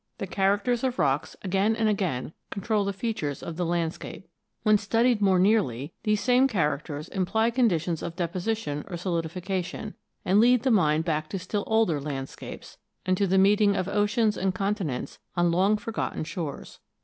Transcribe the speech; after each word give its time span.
The 0.17 0.25
characters 0.25 0.83
of 0.83 0.97
rocks 0.97 1.35
again 1.43 1.75
and 1.75 1.87
again 1.87 2.33
control 2.49 2.85
the 2.85 2.91
features 2.91 3.43
of 3.43 3.55
the 3.55 3.67
landscape. 3.67 4.27
When 4.63 4.79
studied 4.79 5.21
more 5.21 5.37
nearly, 5.37 5.93
these 6.01 6.21
same 6.21 6.47
characters 6.47 7.07
imply 7.09 7.51
conditions 7.51 8.01
of 8.01 8.15
deposition 8.15 8.83
or 8.89 8.95
solidifi 8.95 9.43
cation, 9.43 9.93
and 10.25 10.39
lead 10.39 10.63
the 10.63 10.71
mind 10.71 11.05
back 11.05 11.29
to 11.29 11.37
still 11.37 11.65
older 11.67 12.01
land 12.01 12.29
scapes, 12.29 12.79
and 13.05 13.15
to 13.15 13.27
the 13.27 13.37
meeting 13.37 13.75
of 13.75 13.87
oceans 13.87 14.37
and 14.39 14.55
continents 14.55 15.19
on 15.35 15.51
long 15.51 15.77
forgotten 15.77 16.23
shores. 16.23 16.79